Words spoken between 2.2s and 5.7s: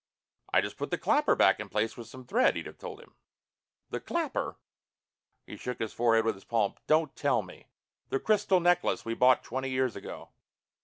thread," Edith told him. "The clapper?" He